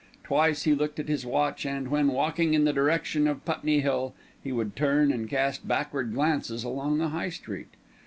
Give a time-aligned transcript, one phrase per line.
[0.23, 4.15] Twice he looked at his watch and, when walking in the direction of Putney Hill,
[4.43, 7.67] he would turn and cast backward glances along the High Street.